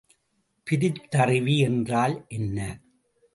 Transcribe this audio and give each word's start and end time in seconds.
பிரித்தறிவி 0.67 1.57
என்றால் 1.59 2.25
என்ன? 2.27 2.57